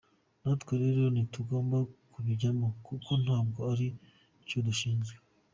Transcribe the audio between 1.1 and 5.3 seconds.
ntitugomba kubijyamo kuko ntabwo ari cyo dushinzwe”.